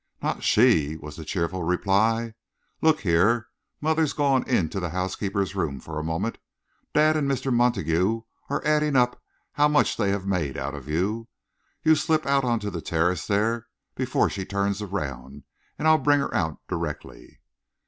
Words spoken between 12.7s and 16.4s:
the terrace there, before she turns around, and I'll bring her